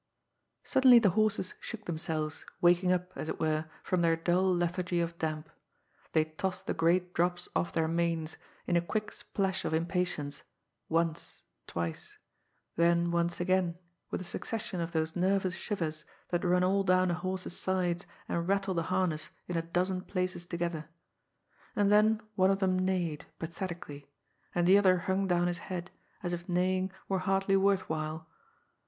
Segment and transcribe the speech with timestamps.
[0.63, 5.15] Suddenly the horses shook themselves, waking np, as it were, from their dull lethargy of
[5.19, 5.47] damp.
[6.13, 10.41] They tossed the great drops off their manes, in a quick splash of impa tience,
[10.89, 12.17] once, twice—
[12.77, 13.77] then once again,
[14.09, 18.47] with a succession of those nervous shivers that run all down a horse's sides and
[18.47, 20.89] rattle the harness in a dozen places together.
[21.75, 24.07] And then one of them neighed, pathetically;
[24.55, 25.91] and the other hung down his head,
[26.23, 28.27] as if neighing were hardly worth while.